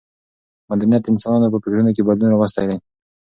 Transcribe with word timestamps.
مدنیت 0.69 1.01
د 1.03 1.07
انسانانو 1.13 1.51
په 1.53 1.59
فکرونو 1.63 1.91
کې 1.95 2.07
بدلون 2.07 2.31
راوستی 2.31 2.65
دی. 2.69 2.77